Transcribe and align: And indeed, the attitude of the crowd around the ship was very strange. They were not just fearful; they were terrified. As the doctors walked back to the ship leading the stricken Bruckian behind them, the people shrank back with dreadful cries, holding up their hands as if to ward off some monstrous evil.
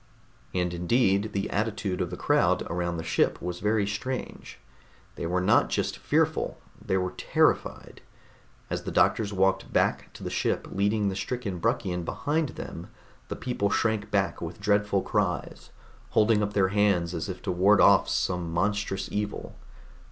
And 0.51 0.73
indeed, 0.73 1.31
the 1.31 1.47
attitude 1.51 2.01
of 2.01 2.09
the 2.09 2.17
crowd 2.17 2.63
around 2.71 2.97
the 2.97 3.03
ship 3.03 3.39
was 3.39 3.59
very 3.59 3.85
strange. 3.85 4.57
They 5.13 5.27
were 5.27 5.39
not 5.41 5.69
just 5.69 5.99
fearful; 5.99 6.57
they 6.83 6.97
were 6.97 7.11
terrified. 7.15 8.01
As 8.71 8.81
the 8.81 8.89
doctors 8.89 9.31
walked 9.31 9.71
back 9.71 10.11
to 10.13 10.23
the 10.23 10.31
ship 10.31 10.67
leading 10.71 11.09
the 11.09 11.15
stricken 11.15 11.59
Bruckian 11.61 12.03
behind 12.03 12.49
them, 12.57 12.87
the 13.27 13.35
people 13.35 13.69
shrank 13.69 14.09
back 14.09 14.41
with 14.41 14.59
dreadful 14.59 15.03
cries, 15.03 15.69
holding 16.09 16.41
up 16.41 16.53
their 16.53 16.69
hands 16.69 17.13
as 17.13 17.29
if 17.29 17.39
to 17.43 17.51
ward 17.51 17.79
off 17.79 18.09
some 18.09 18.51
monstrous 18.51 19.07
evil. 19.11 19.53